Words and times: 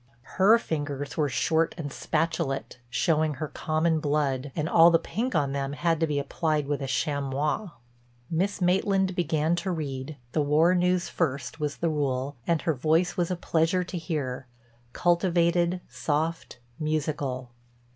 Her 0.41 0.57
fingers 0.57 1.15
were 1.15 1.29
short 1.29 1.75
and 1.77 1.91
spatulate, 1.91 2.77
showing 2.89 3.35
her 3.35 3.47
common 3.49 3.99
blood, 3.99 4.51
and 4.55 4.67
all 4.67 4.89
the 4.89 4.97
pink 4.97 5.35
on 5.35 5.51
them 5.51 5.73
had 5.73 5.99
to 5.99 6.07
be 6.07 6.17
applied 6.17 6.65
with 6.65 6.81
a 6.81 6.87
chamois. 6.87 7.69
Miss 8.27 8.61
Maitland 8.61 9.13
began 9.15 9.55
to 9.57 9.69
read—the 9.69 10.41
war 10.41 10.73
news 10.73 11.07
first 11.07 11.59
was 11.59 11.77
the 11.77 11.89
rule—and 11.89 12.63
her 12.63 12.73
voice 12.73 13.15
was 13.15 13.29
a 13.29 13.35
pleasure 13.35 13.83
to 13.83 13.97
hear, 13.99 14.47
cultivated, 14.91 15.81
soft, 15.87 16.57
musical. 16.79 17.51